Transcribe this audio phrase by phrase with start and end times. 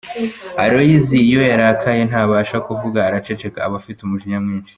[0.63, 4.69] Aloys iyo yarakaye ntabasha kuvuga araceceka, aba afite umujinya mwinshi.